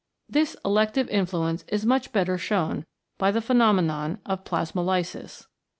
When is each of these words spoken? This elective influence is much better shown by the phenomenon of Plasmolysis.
This 0.27 0.55
elective 0.65 1.07
influence 1.09 1.63
is 1.67 1.85
much 1.85 2.11
better 2.11 2.35
shown 2.39 2.87
by 3.19 3.29
the 3.29 3.39
phenomenon 3.39 4.17
of 4.25 4.43
Plasmolysis. 4.43 5.45